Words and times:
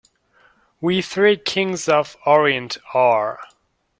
We 0.81 1.03
three 1.03 1.37
Kings 1.37 1.87
of 1.87 2.17
Orient 2.25 2.77
are. 2.95 3.39